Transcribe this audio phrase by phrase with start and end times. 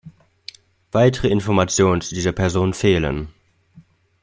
[0.91, 3.31] Weitere Informationen zu dieser Person fehlen.